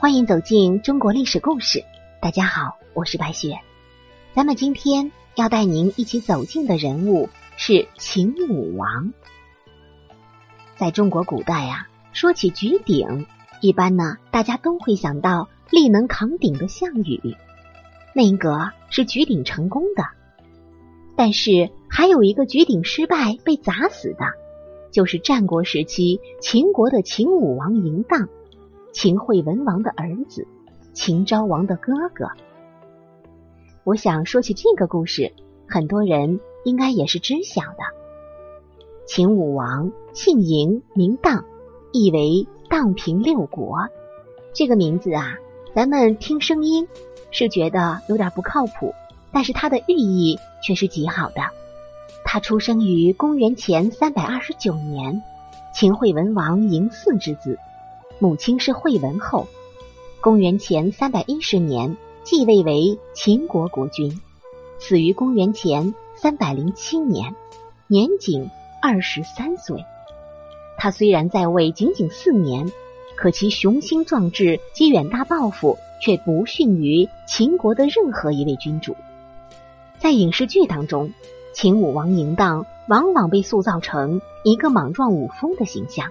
[0.00, 1.84] 欢迎走进中国历史故事。
[2.22, 3.60] 大家好，我是白雪。
[4.32, 9.12] 咱们今天要带您一起走进的人物是秦武王。
[10.78, 13.26] 在中国古代啊，说起举鼎，
[13.60, 17.36] 一般呢大家都会想到力能扛鼎的项羽，
[18.14, 20.02] 那个是举鼎成功的。
[21.14, 24.24] 但是还有一个举鼎失败被砸死的，
[24.92, 28.30] 就是战国时期秦国的秦武王嬴荡。
[28.92, 30.46] 秦惠文王的儿子，
[30.92, 32.26] 秦昭王的哥哥。
[33.84, 35.32] 我想说起这个故事，
[35.68, 37.78] 很多人应该也是知晓的。
[39.06, 41.44] 秦武王姓嬴，名荡，
[41.92, 43.88] 意为荡平六国。
[44.52, 45.36] 这个名字啊，
[45.74, 46.88] 咱们听声音
[47.30, 48.92] 是觉得有点不靠谱，
[49.32, 51.42] 但是它的寓意却是极好的。
[52.24, 55.22] 他出生于公元前三百二十九年，
[55.72, 57.56] 秦惠文王嬴驷之子。
[58.22, 59.46] 母亲是惠文后，
[60.20, 64.20] 公元前三百一十年继位为秦国国君，
[64.78, 67.34] 死于公元前三百零七年，
[67.86, 68.50] 年仅
[68.82, 69.86] 二十三岁。
[70.76, 72.70] 他虽然在位仅仅四年，
[73.16, 78.94] 可其雄心壮志及远大抱负却不逊于秦国的任何一位君主。
[79.98, 81.14] 在影视剧当中，
[81.54, 86.10] 秦武王嬴荡往往被塑造成一个莽撞武夫的形象。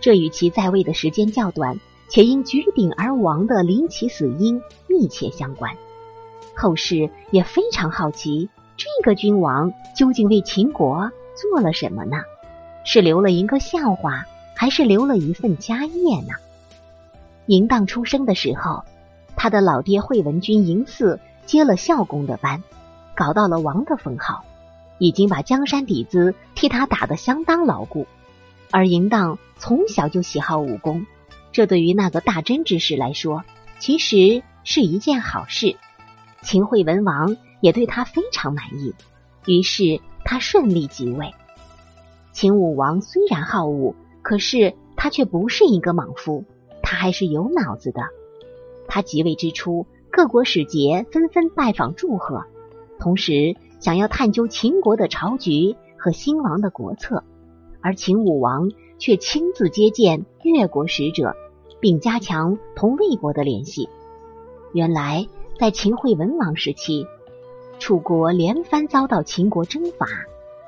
[0.00, 5.74] 这与其在位的时间较短，且因举鼎而亡的离奇死因密切相关。
[6.56, 12.16] 后世也非常好奇，这个君王究竟为秦国做了什么呢？
[12.84, 14.24] 是留了一个笑话，
[14.56, 16.34] 还是留了一份家业呢？
[17.46, 18.84] 嬴荡出生的时候，
[19.36, 22.62] 他的老爹惠文君嬴驷接了孝公的班，
[23.14, 24.44] 搞到了王的封号，
[24.98, 28.06] 已经把江山底子替他打得相当牢固。
[28.70, 31.06] 而嬴荡从小就喜好武功，
[31.52, 33.44] 这对于那个大真之士来说，
[33.78, 35.76] 其实是一件好事。
[36.42, 38.94] 秦惠文王也对他非常满意，
[39.46, 41.34] 于是他顺利即位。
[42.32, 46.44] 秦武王虽然好武，可是他却不是一个莽夫，
[46.82, 48.02] 他还是有脑子的。
[48.86, 52.44] 他即位之初，各国使节纷纷拜访祝贺，
[53.00, 57.24] 同时想要探究秦国的朝局和新王的国策。
[57.80, 61.34] 而秦武王却亲自接见越国使者，
[61.80, 63.88] 并加强同魏国的联系。
[64.72, 65.26] 原来，
[65.58, 67.06] 在秦惠文王时期，
[67.78, 70.06] 楚国连番遭到秦国征伐，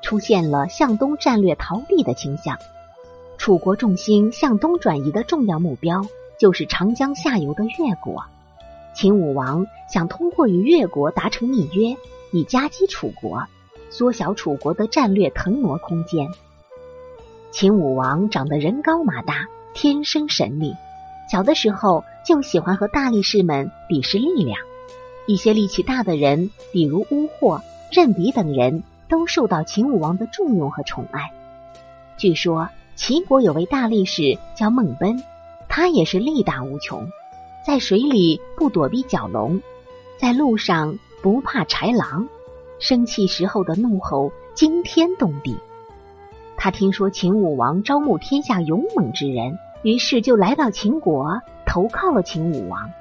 [0.01, 2.57] 出现了向东战略逃避的倾向。
[3.37, 6.05] 楚国重心向东转移的重要目标
[6.39, 8.23] 就是长江下游的越国。
[8.93, 11.95] 秦武王想通过与越国达成密约，
[12.31, 13.43] 以夹击楚国，
[13.89, 16.29] 缩小楚国的战略腾挪空间。
[17.51, 20.73] 秦武王长得人高马大，天生神力。
[21.29, 24.57] 小的时候就喜欢和大力士们比试力量。
[25.27, 27.61] 一些力气大的人，比如乌霍、
[27.91, 31.31] 任比等人，都受到秦武王的重用和宠爱。
[32.17, 35.21] 据说秦国有位大力士叫孟奔，
[35.67, 37.09] 他也是力大无穷，
[37.67, 39.61] 在水里不躲避蛟龙，
[40.17, 42.29] 在路上不怕豺狼，
[42.79, 45.57] 生气时候的怒吼惊天动地。
[46.63, 52.91] 他听说秦武王招募天下勇猛之人，于是就来到秦国投靠了秦武王。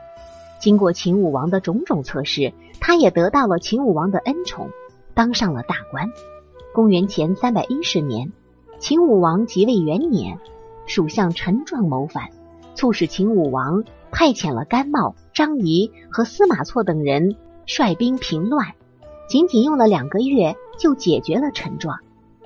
[0.59, 4.71] 经过秦武王的种种测试，他也得到了秦武王的恩宠，
[5.13, 6.09] 当上了大官。
[6.73, 8.33] 公元前三百一十年，
[8.79, 10.39] 秦武王即位元年，
[10.87, 12.31] 蜀相陈壮谋反，
[12.75, 18.69] 促使秦武王派遣了甘茂、张仪和司马错等人率兵平乱。
[19.29, 21.99] 仅仅用了两个月，就解决了陈壮。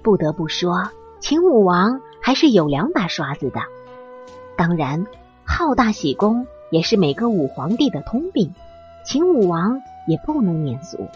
[0.03, 0.83] 不得不说。
[1.27, 3.61] 秦武王还是有两把刷子的，
[4.59, 5.07] 当然
[5.43, 8.53] 好大喜功也是每个武皇帝的通病，
[9.07, 11.09] 秦武王也不能免俗。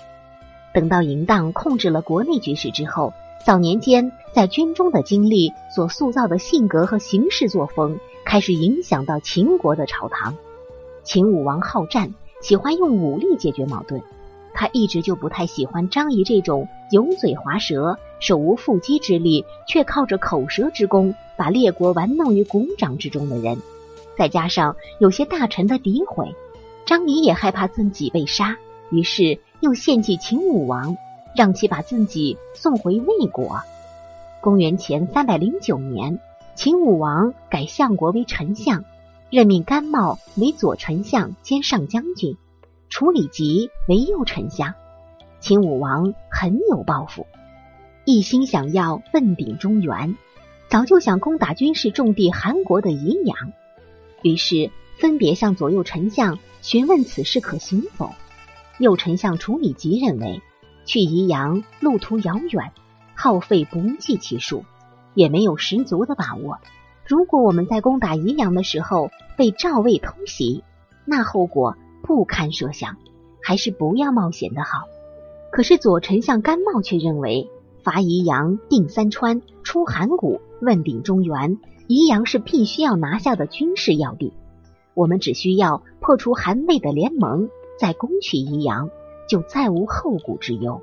[0.72, 3.12] 等到嬴荡控制了国内局势之后，
[3.44, 10.34] 早年间在军中的经历所塑造的性格和行事作风，开始影响到秦国的朝堂。
[11.02, 14.00] 秦武王好战，喜欢用武力解决矛盾。
[14.54, 23.58] 他一直就不太喜欢张仪这种油嘴滑舌、手无缚鸡之力，却靠着口舌之功把列国玩弄于股掌之中的人。
[24.16, 26.34] 再加上有些大臣的诋毁，
[26.86, 28.56] 张仪也害怕自己被杀，
[28.90, 30.96] 于是又献计秦武王，
[31.36, 33.60] 让其把自己送回魏国。
[34.40, 36.20] 公元前三百零九年，
[36.54, 38.84] 秦武王改相国为丞相，
[39.30, 42.36] 任命甘茂为左丞相兼上将军。
[42.88, 44.74] 楚理吉为右丞相，
[45.40, 47.26] 秦武王很有抱负，
[48.10, 50.16] 一心想要问鼎中原，
[50.70, 53.36] 早就想攻打军事重地韩国的宜阳。
[54.22, 58.12] 于是，分别向左右丞相询问此事可行否。
[58.78, 60.40] 右丞相楚理吉认为，
[60.86, 62.72] 去宜阳路途遥远，
[63.14, 64.64] 耗费不计其数，
[65.12, 66.60] 也没有十足的把握。
[67.04, 70.64] 如果我们在攻打宜阳的时候被赵魏偷袭，
[71.04, 72.96] 那后果不堪设想，
[73.42, 74.84] 还是不要冒险的好。
[75.52, 77.50] 可是左丞相甘茂却认为，
[77.90, 81.56] 伐宜阳、定三川、出函谷、问鼎中原，
[81.86, 84.34] 宜阳是必须要拿下的军事要地。
[84.92, 87.48] 我们只需要破除韩魏的联盟，
[87.80, 88.90] 再攻取宜阳，
[89.26, 90.82] 就再无后顾之忧。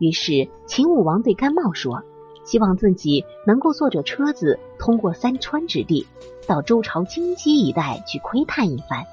[0.00, 2.02] 于是秦武王对甘茂说
[2.42, 6.04] ：“希望自己能够坐着车子，通过三川之地，
[6.48, 9.04] 到周朝京畿一带去窥探一番。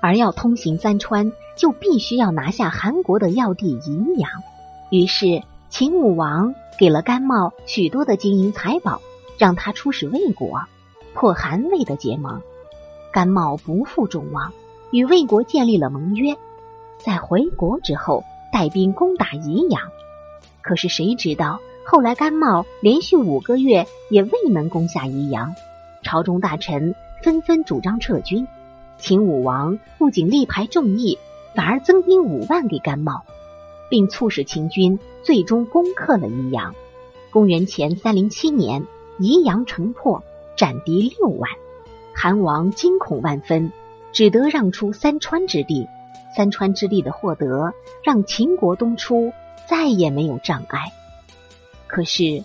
[0.00, 4.30] 而要通行三川。”就必须要拿下韩国的要地宜阳。
[4.88, 9.00] 于是秦武王给了甘茂许多的金银财宝，
[9.38, 10.62] 让他出使魏国，
[11.14, 12.42] 破韩魏的结盟。
[13.12, 14.52] 甘茂不负众望，
[14.90, 16.36] 与魏国建立了盟约。
[16.98, 19.80] 在回国之后，带兵攻打宜阳。
[20.60, 25.54] 可是谁知道，后来甘茂连续五个月也未能攻下宜阳，
[26.02, 28.48] 朝中大臣纷纷主张撤军。
[28.98, 31.18] 秦武王不仅力排众议。
[31.52, 33.24] 反而增兵五万给甘茂，
[33.88, 36.74] 并促使秦军最终攻克了宜阳。
[37.30, 38.86] 公元前三零七年，
[39.18, 40.22] 宜阳城破，
[40.56, 41.50] 斩敌六万。
[42.14, 43.72] 韩王惊恐万分，
[44.12, 45.86] 只得让出三川之地。
[46.36, 47.72] 三川之地的获得，
[48.02, 49.32] 让秦国东出
[49.68, 50.92] 再也没有障碍。
[51.86, 52.42] 可是，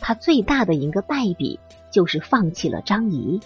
[0.00, 1.60] 他最大的一个败笔，
[1.90, 3.40] 就是放弃了张仪。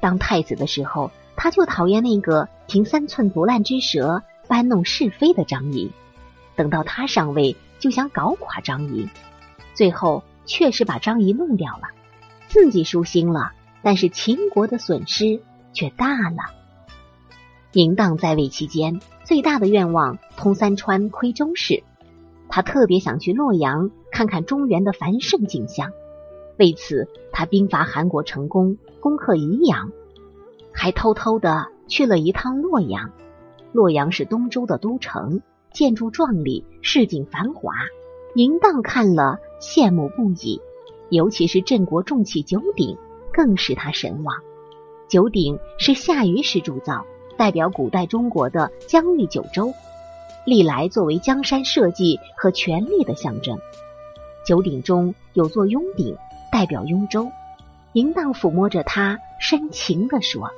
[0.00, 1.10] 当太子的时候。
[1.36, 5.90] 他就讨厌那个凭三寸不烂之舌搬弄是非的张仪，
[6.56, 9.08] 等到他上位，就想搞垮张仪，
[9.74, 11.88] 最后确实把张仪弄掉了，
[12.48, 13.52] 自己舒心了，
[13.82, 15.40] 但是秦国的损失
[15.72, 16.54] 却大了。
[17.72, 21.82] 嬴荡在位期间，最大的愿望通三川、窥周氏，
[22.48, 25.90] 他特别想去洛阳看看中原的繁盛景象，
[26.56, 29.90] 为此他兵伐韩国成功，攻克宜阳。
[30.72, 33.12] 还偷偷的去了一趟洛阳。
[33.72, 35.40] 洛阳是东周的都城，
[35.74, 37.72] 建筑壮丽，市井繁华。
[38.36, 40.60] 嬴荡看了羡慕不已，
[41.10, 42.96] 尤其是镇国重器九鼎，
[43.32, 44.36] 更使他神往。
[45.08, 47.04] 九鼎是夏禹时铸造，
[47.36, 49.72] 代表古代中国的疆域九州，
[50.46, 53.58] 历来作为江山社稷和权力的象征。
[54.46, 56.16] 九鼎中有座雍鼎，
[56.52, 57.28] 代表雍州。
[57.94, 60.50] 嬴荡抚摸着它，深情地说：“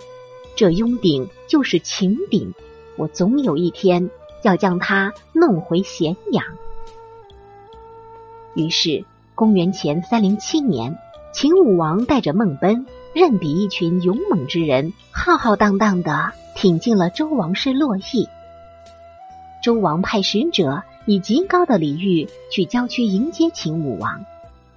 [0.57, 2.53] 这雍鼎就是秦鼎，
[2.99, 4.11] 我总有一天
[4.47, 6.45] 要将他弄回咸阳。”
[8.55, 9.05] 于是，
[9.35, 10.97] 公元前三零七年，
[11.33, 18.29] 秦武王带着孟贲、任比一群勇猛之人，浩浩荡荡的挺进了周王室洛邑。
[19.63, 24.25] 周王派使者以极高的礼遇去郊区迎接秦武王。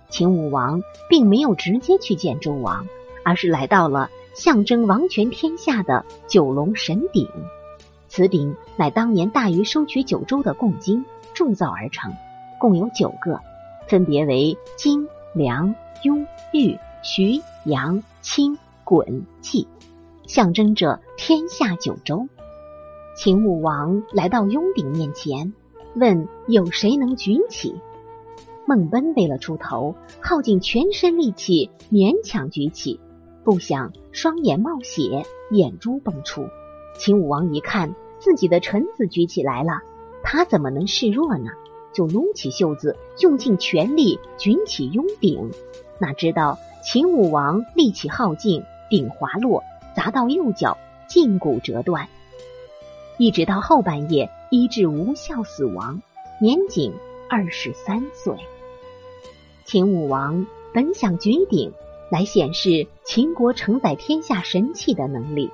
[0.09, 2.87] 秦武王并没有直接去见周王，
[3.23, 7.29] 而是来到了象征王权天下的九龙神鼎。
[8.09, 12.11] 此鼎乃当年大禹收取九州的贡金铸造而成，
[12.59, 13.39] 共有九个，
[13.87, 19.67] 分别为金、梁、雍、玉、徐、阳、清、滚、季，
[20.25, 22.27] 象征着天下九州。
[23.15, 25.53] 秦武王来到雍鼎面前，
[25.93, 27.79] 问有谁能举起。
[28.65, 32.99] 孟奔为了出头，耗尽全身力气勉强举起，
[33.43, 36.47] 不想双眼冒血，眼珠迸出。
[36.97, 39.81] 秦武王一看自己的臣子举起来了，
[40.23, 41.51] 他怎么能示弱呢？
[41.91, 45.51] 就撸起袖子，用尽全力举起雍鼎。
[45.97, 49.63] 哪知道秦武王力气耗尽，鼎滑落，
[49.95, 50.77] 砸到右脚，
[51.09, 52.07] 胫骨折断。
[53.17, 56.01] 一直到后半夜，医治无效死亡，
[56.39, 56.93] 年仅
[57.29, 58.35] 二十三岁。
[59.65, 61.73] 秦武王本想举鼎
[62.11, 65.51] 来显示秦国承载天下神器的能力，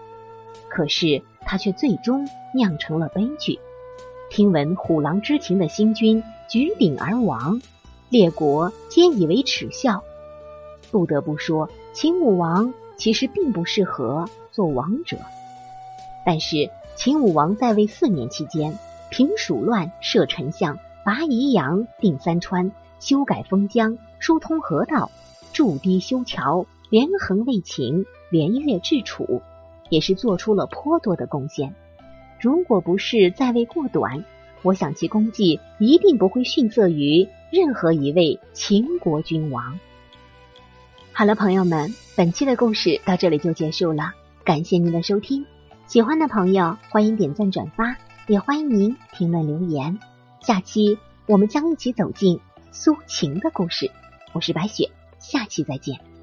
[0.70, 3.60] 可是他却最终酿成了悲剧。
[4.30, 7.62] 听闻虎狼之情的新君举鼎而亡，
[8.10, 10.04] 列国皆以为耻笑。
[10.92, 15.18] 不得不说，秦武王其实并不适合做王者。
[16.26, 18.78] 但是秦武王在位四年期间，
[19.12, 22.72] 平蜀乱，设丞相，拔宜阳，定三川。
[23.00, 25.12] 修改封疆，疏通河道，
[25.54, 29.42] 筑堤修桥，连横卫秦，连越治楚，
[29.90, 31.74] 也是做出了颇多的贡献。
[32.40, 34.24] 如果不是在位过短，
[34.62, 39.80] 我想其功绩一定不会逊色于任何一位秦国君王。
[41.14, 44.14] 好了，朋友们，本期的故事到这里就结束了。
[44.44, 45.46] 感谢您的收听，
[45.88, 47.96] 喜欢的朋友欢迎点赞转发，
[48.28, 49.98] 也欢迎您评论留言。
[50.42, 52.40] 下期我们将一起走进
[52.72, 53.90] 苏秦的故事。
[54.34, 56.15] 我是白雪，下期再见。